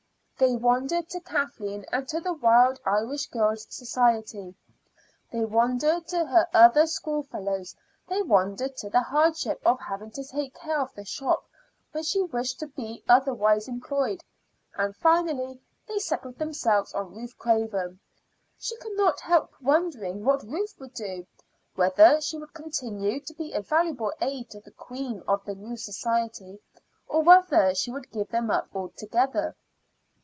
They 0.39 0.55
wandered 0.55 1.07
to 1.09 1.19
Kathleen 1.19 1.85
and 1.91 2.09
the 2.09 2.33
Wild 2.33 2.79
Irish 2.83 3.27
Girls' 3.27 3.67
Society; 3.69 4.55
they 5.31 5.45
wandered 5.45 6.07
to 6.07 6.25
her 6.25 6.47
other 6.51 6.87
schoolfellows; 6.87 7.75
they 8.07 8.23
wandered 8.23 8.75
to 8.77 8.89
the 8.89 9.01
hardship 9.01 9.61
of 9.63 9.79
having 9.79 10.09
to 10.09 10.23
take 10.23 10.55
care 10.55 10.79
of 10.81 10.95
the 10.95 11.05
shop 11.05 11.45
when 11.91 12.01
she 12.03 12.23
wished 12.23 12.59
to 12.59 12.65
be 12.69 13.03
otherwise 13.07 13.67
employed; 13.67 14.23
and 14.73 14.95
finally 14.95 15.61
they 15.87 15.99
settled 15.99 16.39
themselves 16.39 16.91
on 16.95 17.13
Ruth 17.13 17.37
Craven. 17.37 17.99
She 18.57 18.75
could 18.77 18.97
not 18.97 19.19
help 19.19 19.51
wondering 19.61 20.25
what 20.25 20.41
Ruth 20.41 20.73
would 20.79 20.95
do 20.95 21.27
whether 21.75 22.19
she 22.19 22.39
would 22.39 22.55
continue 22.55 23.19
to 23.19 23.33
be 23.35 23.53
a 23.53 23.61
valuable 23.61 24.11
aid 24.19 24.49
to 24.49 24.59
the 24.59 24.71
queen 24.71 25.21
of 25.27 25.45
the 25.45 25.53
new 25.53 25.77
society, 25.77 26.57
or 27.07 27.21
whether 27.21 27.75
she 27.75 27.91
would 27.91 28.09
give 28.09 28.29
them 28.29 28.49
up 28.49 28.69
altogether. 28.75 29.55